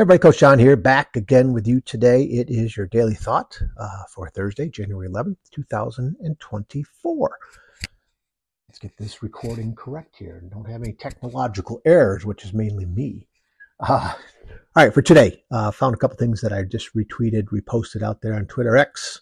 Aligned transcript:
everybody, 0.00 0.18
Coach 0.18 0.38
John 0.38 0.58
here, 0.58 0.76
back 0.76 1.14
again 1.14 1.52
with 1.52 1.68
you 1.68 1.82
today. 1.82 2.22
It 2.22 2.48
is 2.48 2.74
your 2.74 2.86
daily 2.86 3.12
thought 3.14 3.60
uh, 3.76 4.04
for 4.08 4.30
Thursday, 4.30 4.70
January 4.70 5.10
11th, 5.10 5.36
2024. 5.50 7.38
Let's 8.66 8.78
get 8.78 8.96
this 8.96 9.22
recording 9.22 9.74
correct 9.74 10.16
here. 10.16 10.42
Don't 10.50 10.66
have 10.70 10.82
any 10.82 10.94
technological 10.94 11.82
errors, 11.84 12.24
which 12.24 12.46
is 12.46 12.54
mainly 12.54 12.86
me. 12.86 13.28
Uh, 13.78 14.14
all 14.74 14.84
right, 14.86 14.94
for 14.94 15.02
today, 15.02 15.44
uh, 15.50 15.70
found 15.70 15.94
a 15.94 15.98
couple 15.98 16.16
things 16.16 16.40
that 16.40 16.54
I 16.54 16.62
just 16.62 16.94
retweeted, 16.94 17.48
reposted 17.48 18.02
out 18.02 18.22
there 18.22 18.32
on 18.32 18.46
Twitter 18.46 18.78
X. 18.78 19.20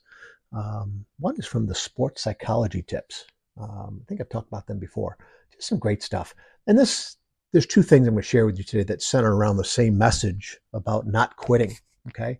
Um, 0.52 1.04
one 1.18 1.34
is 1.38 1.46
from 1.46 1.66
the 1.66 1.74
sports 1.74 2.22
psychology 2.22 2.82
tips. 2.82 3.24
Um, 3.60 4.02
I 4.02 4.04
think 4.08 4.20
I've 4.20 4.28
talked 4.28 4.46
about 4.46 4.68
them 4.68 4.78
before. 4.78 5.18
Just 5.52 5.70
some 5.70 5.80
great 5.80 6.04
stuff. 6.04 6.36
And 6.68 6.78
this 6.78 7.16
there's 7.52 7.66
two 7.66 7.82
things 7.82 8.06
I'm 8.06 8.14
going 8.14 8.22
to 8.22 8.28
share 8.28 8.46
with 8.46 8.58
you 8.58 8.64
today 8.64 8.84
that 8.84 9.02
center 9.02 9.34
around 9.34 9.56
the 9.56 9.64
same 9.64 9.96
message 9.96 10.58
about 10.72 11.06
not 11.06 11.36
quitting. 11.36 11.76
Okay. 12.08 12.38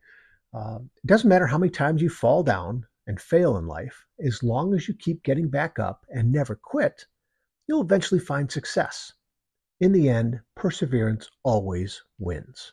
Uh, 0.54 0.78
it 1.02 1.06
doesn't 1.06 1.28
matter 1.28 1.46
how 1.46 1.58
many 1.58 1.70
times 1.70 2.02
you 2.02 2.08
fall 2.08 2.42
down 2.42 2.86
and 3.08 3.20
fail 3.20 3.56
in 3.56 3.66
life, 3.66 4.06
as 4.24 4.42
long 4.42 4.74
as 4.74 4.86
you 4.86 4.94
keep 4.94 5.22
getting 5.22 5.48
back 5.48 5.78
up 5.78 6.04
and 6.10 6.30
never 6.30 6.54
quit, 6.54 7.06
you'll 7.66 7.80
eventually 7.80 8.20
find 8.20 8.52
success. 8.52 9.12
In 9.80 9.92
the 9.92 10.08
end, 10.08 10.40
perseverance 10.54 11.30
always 11.42 12.02
wins. 12.18 12.72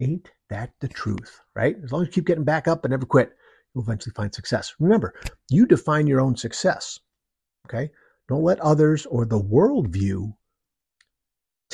Ain't 0.00 0.30
that 0.50 0.72
the 0.80 0.88
truth, 0.88 1.40
right? 1.54 1.76
As 1.84 1.92
long 1.92 2.02
as 2.02 2.08
you 2.08 2.12
keep 2.12 2.26
getting 2.26 2.44
back 2.44 2.66
up 2.66 2.84
and 2.84 2.90
never 2.90 3.06
quit, 3.06 3.32
you'll 3.74 3.84
eventually 3.84 4.12
find 4.14 4.34
success. 4.34 4.74
Remember, 4.80 5.14
you 5.50 5.66
define 5.66 6.08
your 6.08 6.20
own 6.20 6.36
success. 6.36 6.98
Okay. 7.66 7.90
Don't 8.28 8.42
let 8.42 8.58
others 8.60 9.06
or 9.06 9.24
the 9.24 9.38
world 9.38 9.88
view 9.88 10.34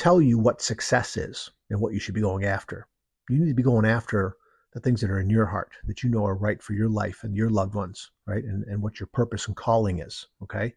tell 0.01 0.19
you 0.19 0.39
what 0.39 0.63
success 0.63 1.15
is 1.15 1.51
and 1.69 1.79
what 1.79 1.93
you 1.93 1.99
should 1.99 2.15
be 2.15 2.21
going 2.21 2.43
after. 2.43 2.87
You 3.29 3.37
need 3.37 3.49
to 3.49 3.53
be 3.53 3.61
going 3.61 3.85
after 3.85 4.35
the 4.73 4.79
things 4.79 4.99
that 5.01 5.11
are 5.11 5.19
in 5.19 5.29
your 5.29 5.45
heart 5.45 5.73
that 5.85 6.01
you 6.01 6.09
know 6.09 6.25
are 6.25 6.33
right 6.33 6.59
for 6.59 6.73
your 6.73 6.89
life 6.89 7.23
and 7.23 7.35
your 7.35 7.51
loved 7.51 7.75
ones, 7.75 8.09
right? 8.25 8.43
And, 8.43 8.63
and 8.63 8.81
what 8.81 8.99
your 8.99 9.05
purpose 9.13 9.45
and 9.45 9.55
calling 9.55 9.99
is, 9.99 10.25
okay? 10.41 10.73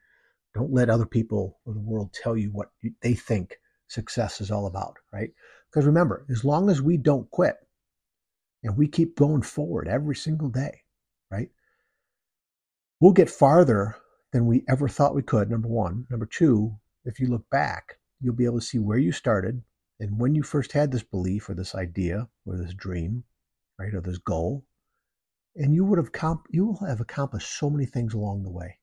Don't 0.55 0.75
let 0.75 0.91
other 0.91 1.07
people 1.07 1.59
or 1.65 1.73
the 1.73 1.81
world 1.81 2.13
tell 2.13 2.37
you 2.37 2.51
what 2.51 2.69
they 3.01 3.15
think 3.15 3.57
success 3.89 4.43
is 4.43 4.51
all 4.51 4.67
about, 4.67 4.99
right? 5.11 5.31
Because 5.71 5.87
remember, 5.87 6.27
as 6.29 6.45
long 6.45 6.69
as 6.69 6.83
we 6.83 6.99
don't 6.99 7.31
quit 7.31 7.57
and 8.63 8.77
we 8.77 8.87
keep 8.87 9.17
going 9.17 9.41
forward 9.41 9.89
every 9.89 10.17
single 10.17 10.51
day, 10.51 10.83
right? 11.31 11.49
We'll 13.01 13.13
get 13.13 13.31
farther 13.31 13.97
than 14.33 14.45
we 14.45 14.65
ever 14.69 14.87
thought 14.87 15.15
we 15.15 15.23
could, 15.23 15.49
number 15.49 15.69
one. 15.69 16.07
Number 16.11 16.27
two, 16.27 16.77
if 17.07 17.19
you 17.19 17.29
look 17.29 17.49
back, 17.49 17.97
you'll 18.25 18.35
be 18.35 18.47
able 18.47 18.59
to 18.59 18.67
see 18.67 18.79
where 18.79 18.99
you 18.99 19.13
started 19.13 19.63
and 20.01 20.19
when 20.19 20.35
you 20.35 20.43
first 20.43 20.73
had 20.73 20.91
this 20.91 21.03
belief 21.03 21.49
or 21.49 21.55
this 21.55 21.75
idea 21.75 22.29
or 22.47 22.57
this 22.57 22.75
dream, 22.75 23.25
right, 23.79 23.95
or 23.95 24.01
this 24.01 24.19
goal. 24.19 24.65
And 25.57 25.73
you 25.73 25.85
would 25.85 25.99
have 25.99 26.11
comp- 26.11 26.49
you 26.51 26.67
will 26.67 26.87
have 26.87 27.01
accomplished 27.01 27.59
so 27.59 27.71
many 27.71 27.87
things 27.87 28.15
along 28.15 28.43
the 28.43 28.51
way. 28.51 28.79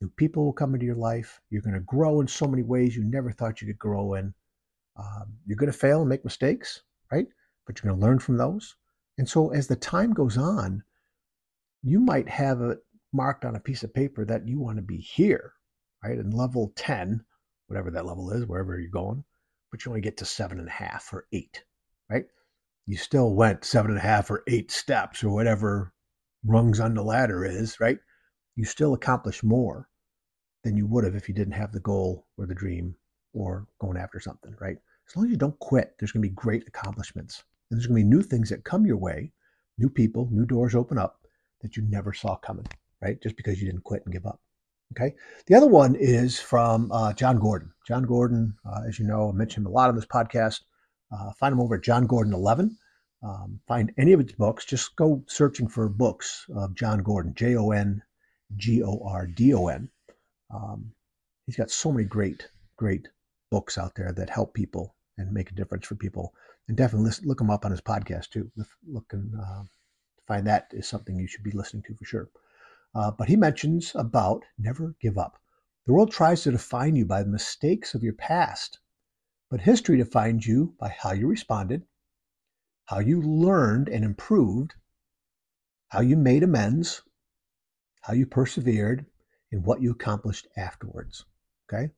New 0.00 0.08
people 0.10 0.44
will 0.44 0.52
come 0.52 0.74
into 0.74 0.86
your 0.86 0.94
life. 0.94 1.40
You're 1.50 1.62
going 1.62 1.74
to 1.74 1.80
grow 1.80 2.20
in 2.20 2.28
so 2.28 2.46
many 2.46 2.62
ways 2.62 2.96
you 2.96 3.04
never 3.04 3.32
thought 3.32 3.60
you 3.60 3.66
could 3.66 3.78
grow 3.78 4.14
in. 4.14 4.32
Um, 4.96 5.34
you're 5.44 5.56
going 5.56 5.70
to 5.70 5.78
fail 5.78 6.00
and 6.00 6.08
make 6.08 6.24
mistakes, 6.24 6.82
right? 7.12 7.26
But 7.66 7.78
you're 7.78 7.90
going 7.90 8.00
to 8.00 8.06
learn 8.06 8.20
from 8.20 8.36
those. 8.36 8.76
And 9.18 9.28
so 9.28 9.50
as 9.50 9.66
the 9.66 9.76
time 9.76 10.12
goes 10.12 10.38
on, 10.38 10.82
you 11.82 12.00
might 12.00 12.28
have 12.28 12.62
it 12.62 12.78
marked 13.12 13.44
on 13.44 13.56
a 13.56 13.60
piece 13.60 13.82
of 13.82 13.92
paper 13.92 14.24
that 14.24 14.46
you 14.46 14.60
want 14.60 14.76
to 14.76 14.82
be 14.82 14.98
here, 14.98 15.52
right? 16.02 16.18
In 16.18 16.30
level 16.30 16.72
10 16.76 17.24
whatever 17.68 17.90
that 17.90 18.06
level 18.06 18.30
is, 18.30 18.46
wherever 18.46 18.78
you're 18.78 18.90
going, 18.90 19.24
but 19.70 19.84
you 19.84 19.90
only 19.90 20.00
get 20.00 20.16
to 20.18 20.24
seven 20.24 20.58
and 20.58 20.68
a 20.68 20.72
half 20.72 21.12
or 21.12 21.26
eight, 21.32 21.62
right? 22.10 22.24
You 22.86 22.96
still 22.96 23.34
went 23.34 23.64
seven 23.64 23.90
and 23.90 23.98
a 23.98 24.02
half 24.02 24.30
or 24.30 24.42
eight 24.48 24.70
steps 24.70 25.22
or 25.22 25.30
whatever 25.30 25.92
rungs 26.44 26.80
on 26.80 26.94
the 26.94 27.02
ladder 27.02 27.44
is, 27.44 27.78
right? 27.78 27.98
You 28.56 28.64
still 28.64 28.94
accomplish 28.94 29.42
more 29.42 29.88
than 30.64 30.76
you 30.76 30.86
would 30.86 31.04
have 31.04 31.14
if 31.14 31.28
you 31.28 31.34
didn't 31.34 31.52
have 31.52 31.72
the 31.72 31.80
goal 31.80 32.26
or 32.36 32.46
the 32.46 32.54
dream 32.54 32.94
or 33.34 33.66
going 33.78 33.98
after 33.98 34.18
something, 34.18 34.54
right? 34.60 34.76
As 35.08 35.16
long 35.16 35.26
as 35.26 35.30
you 35.30 35.36
don't 35.36 35.58
quit, 35.58 35.94
there's 35.98 36.12
going 36.12 36.22
to 36.22 36.28
be 36.28 36.34
great 36.34 36.66
accomplishments. 36.66 37.44
And 37.70 37.78
there's 37.78 37.86
going 37.86 38.02
to 38.02 38.04
be 38.04 38.16
new 38.16 38.22
things 38.22 38.50
that 38.50 38.64
come 38.64 38.86
your 38.86 38.96
way, 38.96 39.32
new 39.78 39.88
people, 39.88 40.28
new 40.32 40.46
doors 40.46 40.74
open 40.74 40.98
up 40.98 41.20
that 41.60 41.76
you 41.76 41.82
never 41.88 42.12
saw 42.12 42.36
coming, 42.36 42.66
right? 43.02 43.20
Just 43.22 43.36
because 43.36 43.60
you 43.60 43.66
didn't 43.66 43.84
quit 43.84 44.02
and 44.04 44.12
give 44.12 44.26
up. 44.26 44.40
Okay. 44.92 45.14
The 45.46 45.54
other 45.54 45.66
one 45.66 45.94
is 45.94 46.38
from 46.40 46.90
uh, 46.92 47.12
Jon 47.12 47.38
Gordon. 47.38 47.72
Jon 47.86 48.04
Gordon, 48.04 48.54
uh, 48.66 48.82
as 48.88 48.98
you 48.98 49.06
know, 49.06 49.28
I 49.28 49.32
mentioned 49.32 49.66
him 49.66 49.72
a 49.72 49.74
lot 49.74 49.88
on 49.88 49.96
this 49.96 50.06
podcast. 50.06 50.60
Uh, 51.12 51.32
find 51.32 51.52
him 51.52 51.60
over 51.60 51.76
at 51.76 51.82
Jon 51.82 52.06
Gordon 52.06 52.32
11. 52.32 52.76
Um, 53.22 53.60
find 53.66 53.92
any 53.98 54.12
of 54.12 54.20
his 54.20 54.32
books. 54.32 54.64
Just 54.64 54.94
go 54.96 55.22
searching 55.26 55.68
for 55.68 55.88
books 55.88 56.46
of 56.54 56.74
Jon 56.74 57.02
Gordon, 57.02 57.34
J 57.34 57.56
O 57.56 57.70
N 57.70 58.02
G 58.56 58.82
O 58.82 59.02
R 59.04 59.26
D 59.26 59.54
O 59.54 59.66
N. 59.68 59.88
Um, 60.54 60.92
he's 61.46 61.56
got 61.56 61.70
so 61.70 61.90
many 61.92 62.04
great, 62.04 62.48
great 62.76 63.08
books 63.50 63.76
out 63.76 63.94
there 63.94 64.12
that 64.12 64.30
help 64.30 64.54
people 64.54 64.94
and 65.16 65.32
make 65.32 65.50
a 65.50 65.54
difference 65.54 65.86
for 65.86 65.96
people. 65.96 66.32
And 66.68 66.76
definitely 66.76 67.06
listen, 67.06 67.26
look 67.26 67.40
him 67.40 67.50
up 67.50 67.64
on 67.64 67.70
his 67.70 67.80
podcast 67.80 68.30
too. 68.30 68.50
Look 68.86 69.12
and 69.12 69.34
uh, 69.34 69.62
find 70.26 70.46
that 70.46 70.68
is 70.72 70.86
something 70.86 71.18
you 71.18 71.26
should 71.26 71.42
be 71.42 71.50
listening 71.50 71.82
to 71.84 71.94
for 71.94 72.04
sure. 72.04 72.28
Uh, 72.94 73.10
but 73.10 73.28
he 73.28 73.36
mentions 73.36 73.92
about 73.94 74.44
never 74.58 74.94
give 75.00 75.18
up. 75.18 75.38
The 75.86 75.92
world 75.92 76.10
tries 76.10 76.42
to 76.42 76.50
define 76.50 76.96
you 76.96 77.04
by 77.06 77.22
the 77.22 77.30
mistakes 77.30 77.94
of 77.94 78.02
your 78.02 78.14
past, 78.14 78.78
but 79.50 79.60
history 79.60 79.96
defines 79.96 80.46
you 80.46 80.74
by 80.78 80.88
how 80.88 81.12
you 81.12 81.26
responded, 81.26 81.86
how 82.86 82.98
you 82.98 83.22
learned 83.22 83.88
and 83.88 84.04
improved, 84.04 84.74
how 85.88 86.00
you 86.00 86.16
made 86.16 86.42
amends, 86.42 87.02
how 88.02 88.12
you 88.14 88.26
persevered, 88.26 89.06
and 89.52 89.64
what 89.64 89.80
you 89.80 89.90
accomplished 89.90 90.46
afterwards. 90.56 91.24
Okay? 91.66 91.84
A 91.84 91.92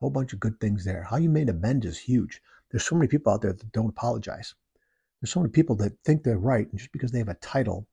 whole 0.00 0.10
bunch 0.10 0.32
of 0.32 0.40
good 0.40 0.60
things 0.60 0.84
there. 0.84 1.02
How 1.02 1.16
you 1.16 1.28
made 1.28 1.48
amends 1.48 1.86
is 1.86 1.98
huge. 1.98 2.40
There's 2.70 2.84
so 2.84 2.96
many 2.96 3.08
people 3.08 3.32
out 3.32 3.42
there 3.42 3.52
that 3.52 3.72
don't 3.72 3.88
apologize. 3.88 4.54
There's 5.20 5.32
so 5.32 5.40
many 5.40 5.50
people 5.50 5.76
that 5.76 5.98
think 6.04 6.22
they're 6.22 6.38
right, 6.38 6.68
and 6.70 6.78
just 6.78 6.92
because 6.92 7.10
they 7.10 7.18
have 7.18 7.28
a 7.28 7.34
title 7.34 7.88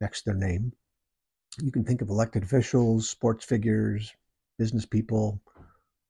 next 0.00 0.22
to 0.22 0.30
their 0.30 0.38
name 0.38 0.72
you 1.60 1.72
can 1.72 1.84
think 1.84 2.02
of 2.02 2.08
elected 2.08 2.42
officials, 2.42 3.08
sports 3.08 3.44
figures, 3.44 4.14
business 4.58 4.86
people, 4.86 5.40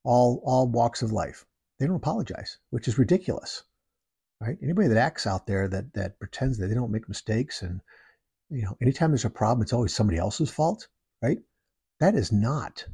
all 0.04 0.42
all 0.44 0.68
walks 0.68 1.02
of 1.02 1.12
life. 1.12 1.44
They 1.78 1.86
don't 1.86 1.96
apologize, 1.96 2.58
which 2.70 2.88
is 2.88 2.98
ridiculous, 2.98 3.64
right? 4.40 4.56
Anybody 4.62 4.88
that 4.88 4.96
acts 4.96 5.26
out 5.26 5.46
there 5.46 5.68
that 5.68 5.92
that 5.94 6.18
pretends 6.18 6.58
that 6.58 6.68
they 6.68 6.74
don't 6.74 6.92
make 6.92 7.08
mistakes 7.08 7.62
and 7.62 7.80
you 8.50 8.62
know, 8.62 8.76
anytime 8.80 9.10
there's 9.10 9.24
a 9.24 9.30
problem, 9.30 9.62
it's 9.62 9.72
always 9.72 9.94
somebody 9.94 10.18
else's 10.18 10.50
fault, 10.50 10.86
right? 11.22 11.38
That 11.98 12.14
is 12.14 12.30
not 12.30 12.84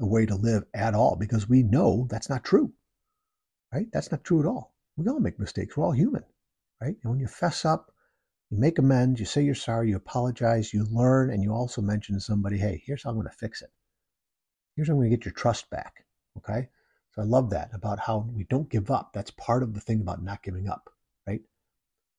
a 0.00 0.06
way 0.06 0.26
to 0.26 0.34
live 0.34 0.64
at 0.74 0.94
all 0.94 1.16
because 1.16 1.48
we 1.48 1.62
know 1.62 2.06
that's 2.10 2.28
not 2.28 2.44
true, 2.44 2.72
right? 3.72 3.86
That's 3.92 4.10
not 4.10 4.24
true 4.24 4.40
at 4.40 4.46
all. 4.46 4.74
We 4.96 5.06
all 5.08 5.20
make 5.20 5.38
mistakes. 5.38 5.76
We're 5.76 5.84
all 5.84 5.92
human, 5.92 6.24
right? 6.80 6.96
And 7.02 7.10
when 7.10 7.20
you 7.20 7.28
fess 7.28 7.64
up, 7.64 7.93
you 8.54 8.60
make 8.60 8.78
amends, 8.78 9.18
you 9.18 9.26
say 9.26 9.42
you're 9.42 9.54
sorry, 9.56 9.88
you 9.88 9.96
apologize, 9.96 10.72
you 10.72 10.84
learn, 10.84 11.30
and 11.30 11.42
you 11.42 11.52
also 11.52 11.82
mention 11.82 12.14
to 12.14 12.20
somebody, 12.20 12.56
hey, 12.56 12.80
here's 12.86 13.02
how 13.02 13.10
I'm 13.10 13.16
going 13.16 13.26
to 13.26 13.36
fix 13.36 13.62
it. 13.62 13.70
Here's 14.76 14.86
how 14.86 14.94
I'm 14.94 15.00
going 15.00 15.10
to 15.10 15.16
get 15.16 15.24
your 15.24 15.34
trust 15.34 15.68
back. 15.70 16.04
Okay. 16.38 16.68
So 17.10 17.22
I 17.22 17.24
love 17.24 17.50
that 17.50 17.70
about 17.74 17.98
how 17.98 18.28
we 18.32 18.44
don't 18.44 18.70
give 18.70 18.92
up. 18.92 19.12
That's 19.12 19.32
part 19.32 19.64
of 19.64 19.74
the 19.74 19.80
thing 19.80 20.00
about 20.00 20.22
not 20.22 20.44
giving 20.44 20.68
up, 20.68 20.88
right? 21.26 21.40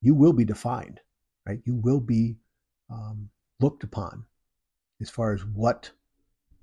You 0.01 0.13
will 0.13 0.33
be 0.33 0.43
defined, 0.43 0.99
right? 1.47 1.61
You 1.63 1.75
will 1.75 2.01
be 2.01 2.35
um, 2.89 3.29
looked 3.61 3.85
upon 3.85 4.25
as 5.01 5.09
far 5.09 5.33
as 5.33 5.45
what 5.45 5.91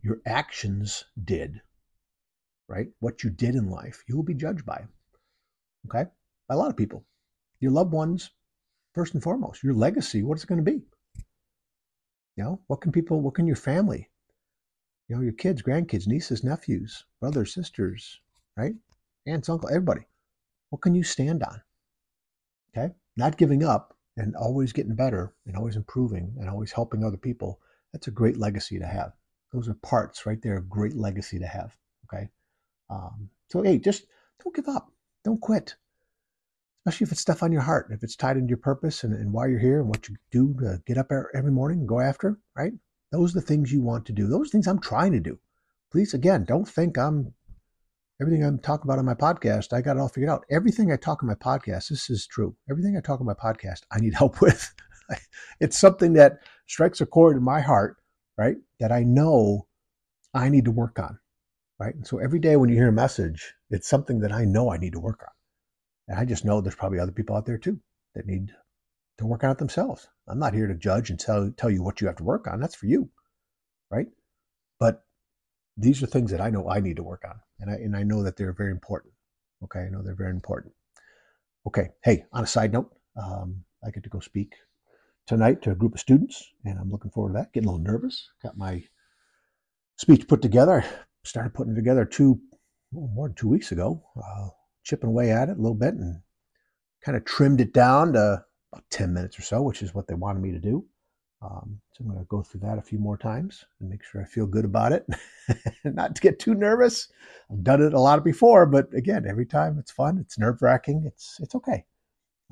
your 0.03 0.21
actions 0.27 1.05
did, 1.25 1.63
right? 2.69 2.89
What 3.01 3.25
you 3.25 3.31
did 3.31 3.55
in 3.55 3.71
life, 3.71 4.05
you 4.07 4.17
will 4.17 4.23
be 4.23 4.35
judged 4.35 4.67
by, 4.67 4.85
okay? 5.87 6.11
By 6.47 6.57
a 6.57 6.59
lot 6.59 6.71
of 6.71 6.77
people. 6.77 7.07
Your 7.59 7.71
loved 7.71 7.93
ones, 7.93 8.31
first 8.95 9.15
and 9.15 9.23
foremost. 9.23 9.63
Your 9.63 9.75
legacy, 9.75 10.23
what 10.23 10.39
is 10.39 10.45
it 10.45 10.49
going 10.49 10.65
to 10.65 10.71
be? 10.71 10.83
You 12.37 12.45
know, 12.45 12.61
what 12.67 12.81
can 12.81 12.93
people, 12.93 13.21
what 13.21 13.35
can 13.35 13.47
your 13.47 13.57
family, 13.57 14.09
you 15.09 15.17
know, 15.17 15.23
your 15.23 15.33
kids, 15.33 15.63
grandkids, 15.63 16.07
nieces, 16.07 16.43
nephews, 16.43 17.05
brothers, 17.21 17.53
sisters, 17.53 18.21
right? 18.57 18.75
Aunts, 19.27 19.49
uncle, 19.49 19.69
everybody. 19.69 20.07
What 20.71 20.81
can 20.81 20.95
you 20.95 21.03
stand 21.03 21.43
on? 21.43 21.61
Okay. 22.75 22.95
Not 23.17 23.37
giving 23.37 23.63
up 23.63 23.97
and 24.17 24.35
always 24.35 24.73
getting 24.73 24.95
better 24.95 25.35
and 25.47 25.57
always 25.57 25.77
improving 25.77 26.35
and 26.39 26.49
always 26.49 26.73
helping 26.73 27.05
other 27.05 27.19
people. 27.19 27.61
That's 27.93 28.07
a 28.07 28.13
great 28.13 28.39
legacy 28.39 28.79
to 28.79 28.87
have. 28.87 29.13
Those 29.53 29.69
are 29.69 29.75
parts 29.75 30.25
right 30.25 30.41
there 30.41 30.57
of 30.57 30.71
great 30.71 30.97
legacy 30.97 31.39
to 31.39 31.47
have. 31.47 31.77
Okay. 32.07 32.29
Um, 32.89 33.29
so, 33.49 33.61
hey, 33.63 33.79
just 33.79 34.07
don't 34.43 34.57
give 34.57 34.69
up. 34.69 34.91
Don't 35.25 35.41
quit 35.41 35.77
especially 36.85 37.05
if 37.05 37.13
it's 37.13 37.21
stuff 37.21 37.43
on 37.43 37.53
your 37.53 37.63
heart, 37.63 37.89
if 37.91 38.03
it's 38.03 38.17
tied 38.17 38.37
into 38.37 38.49
your 38.49 38.59
purpose 38.59 39.05
and, 39.05 39.15
and 39.15 39.33
why 39.33 39.47
you're 39.47 39.59
here 39.59 39.81
and 39.81 39.89
what 39.89 40.09
you 40.09 40.17
do 40.33 40.55
to 40.61 40.81
get 40.87 40.99
up 40.99 41.11
every 41.35 41.53
morning 41.53 41.81
and 41.81 41.89
go 41.89 42.01
after, 42.01 42.39
right? 42.57 42.73
Those 43.13 43.37
are 43.37 43.41
the 43.41 43.47
things 43.47 43.71
you 43.71 43.83
want 43.83 44.07
to 44.07 44.13
do. 44.13 44.27
Those 44.27 44.51
things 44.51 44.67
I'm 44.67 44.81
trying 44.81 45.13
to 45.13 45.21
do. 45.21 45.39
Please, 45.93 46.13
again, 46.15 46.45
don't 46.45 46.69
think 46.69 46.99
I'm 46.99 47.35
everything 48.21 48.45
I'm 48.45 48.59
talking 48.59 48.89
about 48.89 48.99
on 48.99 49.05
my 49.05 49.15
podcast, 49.15 49.73
I 49.73 49.81
got 49.81 49.97
it 49.97 50.01
all 50.01 50.09
figured 50.09 50.31
out. 50.31 50.45
Everything 50.51 50.93
I 50.93 50.97
talk 50.97 51.23
on 51.23 51.29
my 51.29 51.35
podcast, 51.35 51.89
this 51.89 52.09
is 52.09 52.27
true. 52.27 52.57
Everything 52.71 52.97
I 52.97 53.01
talk 53.01 53.21
on 53.21 53.27
my 53.27 53.35
podcast, 53.35 53.83
I 53.91 53.99
need 53.99 54.15
help 54.23 54.41
with. 54.41 54.73
it's 55.61 55.79
something 55.79 56.13
that 56.15 56.39
strikes 56.67 57.01
a 57.01 57.07
chord 57.07 57.37
in 57.37 57.43
my 57.43 57.61
heart, 57.61 57.97
right? 58.39 58.57
That 58.81 58.93
I 58.93 59.03
know 59.03 59.67
I 60.35 60.49
need 60.49 60.65
to 60.67 60.71
work 60.71 60.99
on, 60.99 61.19
right? 61.79 61.95
And 61.95 62.07
so 62.07 62.19
every 62.19 62.39
day 62.39 62.57
when 62.57 62.71
you 62.71 62.77
hear 62.77 62.89
a 62.89 62.93
message, 62.93 63.55
it's 63.71 63.89
something 63.89 64.21
that 64.21 64.33
I 64.33 64.45
know 64.45 64.73
I 64.73 64.79
need 64.79 64.93
to 64.93 65.01
work 65.01 65.21
on. 65.23 65.33
And 66.13 66.21
I 66.21 66.27
just 66.27 66.45
know 66.45 66.61
there's 66.61 66.75
probably 66.75 66.99
other 66.99 67.11
people 67.11 67.35
out 67.35 67.47
there 67.47 67.57
too 67.57 67.81
that 68.15 68.27
need 68.27 68.53
to 69.17 69.25
work 69.25 69.45
on 69.45 69.51
it 69.51 69.57
themselves. 69.57 70.07
I'm 70.29 70.39
not 70.39 70.53
here 70.53 70.67
to 70.67 70.75
judge 70.75 71.09
and 71.09 71.19
tell, 71.19 71.51
tell 71.57 71.71
you 71.71 71.83
what 71.83 72.03
you 72.03 72.07
have 72.07 72.17
to 72.17 72.23
work 72.23 72.47
on. 72.47 72.61
That's 72.61 72.75
for 72.75 72.85
you, 72.85 73.09
right? 73.91 74.09
But 74.79 75.07
these 75.79 76.03
are 76.03 76.07
things 76.07 76.31
that 76.31 76.43
I 76.43 76.51
know 76.51 76.69
I 76.69 76.81
need 76.81 76.97
to 76.97 77.03
work 77.03 77.23
on. 77.27 77.37
And 77.61 77.71
I, 77.71 77.75
and 77.77 77.97
I 77.97 78.03
know 78.03 78.23
that 78.25 78.37
they're 78.37 78.53
very 78.53 78.73
important. 78.73 79.15
Okay. 79.65 79.81
I 79.81 79.89
know 79.89 80.03
they're 80.03 80.15
very 80.15 80.33
important. 80.33 80.75
Okay. 81.67 81.89
Hey, 82.05 82.27
on 82.31 82.45
a 82.45 82.47
side 82.47 82.75
note, 82.75 82.95
um, 83.17 83.65
I 83.83 83.91
get 83.91 84.03
to 84.03 84.11
go 84.11 84.21
speak 84.21 84.53
tonight 85.27 85.63
to 85.63 85.71
a 85.71 85.75
group 85.75 85.95
of 85.95 86.01
students, 86.01 86.47
and 86.67 86.79
I'm 86.79 86.91
looking 86.91 87.11
forward 87.11 87.31
to 87.31 87.39
that. 87.39 87.55
Getting 87.55 87.71
a 87.71 87.73
little 87.73 87.91
nervous. 87.91 88.29
Got 88.43 88.59
my 88.59 88.85
speech 89.97 90.29
put 90.29 90.43
together. 90.43 90.85
Started 91.25 91.55
putting 91.55 91.73
it 91.73 91.77
together 91.77 92.05
two, 92.05 92.39
well, 92.91 93.09
more 93.15 93.29
than 93.29 93.35
two 93.35 93.49
weeks 93.49 93.73
ago, 93.73 94.05
uh, 94.23 94.49
chipping 94.83 95.09
away 95.09 95.31
at 95.31 95.49
it 95.49 95.59
a 95.59 95.61
little 95.61 95.77
bit 95.77 95.95
and 95.95 96.21
kind 97.05 97.17
of 97.17 97.25
trimmed 97.25 97.61
it 97.61 97.73
down 97.73 98.13
to 98.13 98.45
about 98.73 98.85
10 98.91 99.13
minutes 99.13 99.39
or 99.39 99.43
so, 99.43 99.63
which 99.63 99.83
is 99.83 99.95
what 99.95 100.07
they 100.07 100.15
wanted 100.15 100.43
me 100.43 100.53
to 100.53 100.59
do. 100.59 100.85
Um, 101.43 101.81
so 101.93 102.05
I'm 102.05 102.07
going 102.07 102.21
to 102.21 102.27
go 102.27 102.43
through 102.43 102.61
that 102.61 102.79
a 102.79 102.83
few 102.83 103.01
more 103.01 103.19
times 103.19 103.65
and 103.81 103.91
make 103.91 104.05
sure 104.05 104.21
I 104.21 104.25
feel 104.25 104.47
good 104.47 104.65
about 104.65 104.93
it, 104.93 105.05
not 105.85 106.15
to 106.15 106.23
get 106.23 106.39
too 106.39 106.55
nervous. 106.55 107.09
I've 107.51 107.65
done 107.65 107.83
it 107.83 107.95
a 107.95 108.01
lot 108.01 108.23
before, 108.23 108.65
but 108.65 108.95
again, 108.95 109.27
every 109.29 109.47
time 109.47 109.77
it's 109.79 109.91
fun. 109.91 110.19
It's 110.19 110.39
nerve 110.39 110.63
wracking. 110.63 111.03
It's 111.05 111.41
it's 111.41 111.57
okay. 111.57 111.85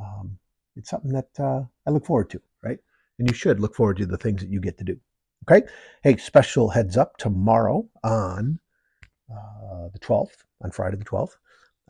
Um, 0.01 0.39
it's 0.75 0.91
something 0.91 1.13
that 1.13 1.29
uh, 1.39 1.63
I 1.87 1.91
look 1.91 2.05
forward 2.05 2.31
to, 2.31 2.41
right? 2.65 2.79
And 3.19 3.29
you 3.29 3.35
should 3.35 3.61
look 3.61 3.77
forward 3.77 3.99
to 3.99 4.07
the 4.07 4.17
things 4.17 4.41
that 4.41 4.51
you 4.51 4.61
get 4.61 4.77
to 4.79 4.85
do. 4.85 4.99
Okay. 5.49 5.67
Hey, 6.03 6.17
special 6.17 6.69
heads 6.69 6.97
up 6.97 7.17
tomorrow 7.17 7.89
on 8.03 8.59
uh, 9.31 9.89
the 9.93 9.99
12th, 10.01 10.45
on 10.63 10.71
Friday 10.71 10.97
the 10.97 11.05
12th. 11.05 11.37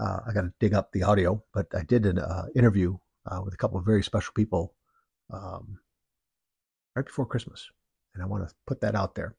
Uh, 0.00 0.20
I 0.26 0.32
got 0.32 0.42
to 0.42 0.52
dig 0.60 0.74
up 0.74 0.92
the 0.92 1.02
audio, 1.02 1.42
but 1.52 1.66
I 1.74 1.82
did 1.82 2.06
an 2.06 2.18
uh, 2.18 2.46
interview 2.54 2.96
uh, 3.30 3.40
with 3.44 3.54
a 3.54 3.56
couple 3.56 3.78
of 3.78 3.84
very 3.84 4.02
special 4.02 4.32
people 4.34 4.74
um, 5.32 5.78
right 6.96 7.04
before 7.04 7.26
Christmas. 7.26 7.68
And 8.14 8.22
I 8.22 8.26
want 8.26 8.48
to 8.48 8.54
put 8.66 8.80
that 8.80 8.94
out 8.94 9.14
there, 9.14 9.36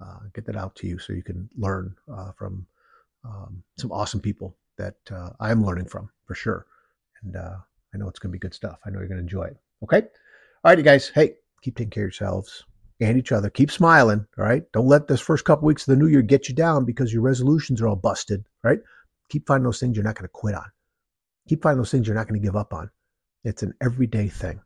uh, 0.00 0.18
get 0.34 0.44
that 0.46 0.56
out 0.56 0.76
to 0.76 0.86
you 0.86 0.98
so 0.98 1.12
you 1.12 1.22
can 1.22 1.48
learn 1.56 1.94
uh, 2.12 2.32
from 2.32 2.66
um, 3.24 3.62
some 3.78 3.90
awesome 3.90 4.20
people 4.20 4.56
that 4.76 4.96
uh, 5.10 5.30
I'm 5.40 5.64
learning 5.64 5.86
from 5.86 6.10
for 6.26 6.34
sure. 6.34 6.66
And 7.22 7.36
I 7.36 7.96
know 7.96 8.08
it's 8.08 8.18
going 8.18 8.30
to 8.30 8.36
be 8.36 8.38
good 8.38 8.54
stuff. 8.54 8.78
I 8.84 8.90
know 8.90 8.98
you're 8.98 9.08
going 9.08 9.18
to 9.18 9.22
enjoy 9.22 9.44
it. 9.44 9.56
Okay. 9.82 10.02
All 10.02 10.70
right, 10.70 10.78
you 10.78 10.84
guys. 10.84 11.08
Hey, 11.08 11.34
keep 11.62 11.76
taking 11.76 11.90
care 11.90 12.04
of 12.04 12.08
yourselves 12.08 12.64
and 13.00 13.16
each 13.16 13.32
other. 13.32 13.48
Keep 13.50 13.70
smiling. 13.70 14.26
All 14.38 14.44
right. 14.44 14.70
Don't 14.72 14.86
let 14.86 15.08
this 15.08 15.20
first 15.20 15.44
couple 15.44 15.66
weeks 15.66 15.88
of 15.88 15.92
the 15.92 16.02
new 16.02 16.08
year 16.08 16.22
get 16.22 16.48
you 16.48 16.54
down 16.54 16.84
because 16.84 17.12
your 17.12 17.22
resolutions 17.22 17.80
are 17.80 17.88
all 17.88 17.96
busted. 17.96 18.44
Right. 18.62 18.80
Keep 19.30 19.46
finding 19.46 19.64
those 19.64 19.80
things 19.80 19.96
you're 19.96 20.04
not 20.04 20.14
going 20.14 20.28
to 20.28 20.32
quit 20.32 20.54
on. 20.54 20.70
Keep 21.48 21.62
finding 21.62 21.78
those 21.78 21.90
things 21.90 22.06
you're 22.06 22.16
not 22.16 22.28
going 22.28 22.40
to 22.40 22.46
give 22.46 22.56
up 22.56 22.72
on. 22.72 22.90
It's 23.44 23.62
an 23.62 23.74
everyday 23.82 24.28
thing, 24.28 24.60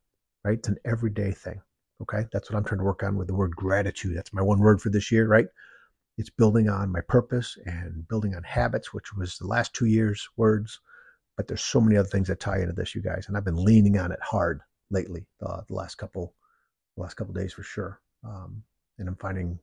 right? 0.44 0.58
It's 0.58 0.68
an 0.68 0.78
everyday 0.84 1.32
thing. 1.32 1.60
Okay. 2.02 2.26
That's 2.32 2.50
what 2.50 2.56
I'm 2.56 2.64
trying 2.64 2.78
to 2.78 2.84
work 2.84 3.02
on 3.02 3.16
with 3.16 3.26
the 3.26 3.34
word 3.34 3.56
gratitude. 3.56 4.16
That's 4.16 4.32
my 4.32 4.42
one 4.42 4.60
word 4.60 4.80
for 4.80 4.90
this 4.90 5.10
year, 5.10 5.26
right? 5.26 5.46
It's 6.16 6.30
building 6.30 6.68
on 6.68 6.92
my 6.92 7.00
purpose 7.00 7.56
and 7.66 8.06
building 8.08 8.34
on 8.34 8.42
habits, 8.42 8.92
which 8.92 9.12
was 9.14 9.36
the 9.36 9.46
last 9.46 9.74
two 9.74 9.86
years' 9.86 10.28
words. 10.36 10.80
But 11.36 11.46
there's 11.46 11.62
so 11.62 11.80
many 11.80 11.96
other 11.96 12.08
things 12.08 12.28
that 12.28 12.40
tie 12.40 12.58
into 12.58 12.72
this, 12.72 12.94
you 12.94 13.02
guys. 13.02 13.26
And 13.28 13.36
I've 13.36 13.44
been 13.44 13.64
leaning 13.64 13.98
on 13.98 14.10
it 14.12 14.18
hard 14.22 14.60
lately, 14.90 15.26
uh, 15.44 15.60
the 15.68 15.74
last 15.74 15.96
couple, 15.96 16.34
the 16.96 17.02
last 17.02 17.14
couple 17.14 17.34
days 17.34 17.52
for 17.52 17.62
sure. 17.62 18.00
Um, 18.24 18.62
and 18.98 19.08
I'm 19.08 19.16
finding 19.16 19.58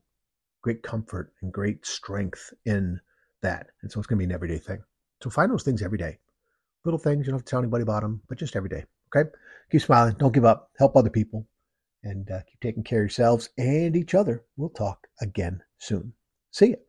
great 0.62 0.82
comfort 0.82 1.32
and 1.42 1.52
great 1.52 1.84
strength 1.84 2.52
in 2.64 3.00
that. 3.46 3.68
And 3.82 3.90
so 3.90 3.98
it's 3.98 4.06
going 4.06 4.18
to 4.18 4.26
be 4.26 4.30
an 4.30 4.32
everyday 4.32 4.58
thing. 4.58 4.82
So 5.22 5.30
find 5.30 5.50
those 5.50 5.62
things 5.62 5.82
every 5.82 5.98
day. 5.98 6.18
Little 6.84 6.98
things, 6.98 7.26
you 7.26 7.32
don't 7.32 7.40
have 7.40 7.44
to 7.44 7.50
tell 7.50 7.58
anybody 7.58 7.82
about 7.82 8.02
them, 8.02 8.22
but 8.28 8.38
just 8.38 8.56
every 8.56 8.68
day. 8.68 8.84
Okay. 9.14 9.28
Keep 9.70 9.82
smiling. 9.82 10.14
Don't 10.18 10.34
give 10.34 10.44
up. 10.44 10.70
Help 10.78 10.96
other 10.96 11.10
people 11.10 11.46
and 12.02 12.30
uh, 12.30 12.40
keep 12.48 12.60
taking 12.60 12.84
care 12.84 13.00
of 13.00 13.04
yourselves 13.04 13.48
and 13.58 13.96
each 13.96 14.14
other. 14.14 14.44
We'll 14.56 14.68
talk 14.70 15.06
again 15.20 15.62
soon. 15.78 16.12
See 16.52 16.68
you. 16.68 16.85